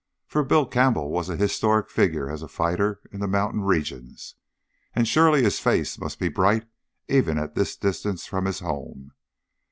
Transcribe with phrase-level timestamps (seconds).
[0.25, 4.33] For Bill Campbell was a historic figure as a fighter in the mountain regions,
[4.95, 6.67] and surely his face must be bright
[7.07, 9.11] even at this distance from his home.